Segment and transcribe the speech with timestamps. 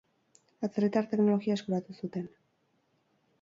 [0.67, 2.27] Atzerritar teknologia eskuratu zuten.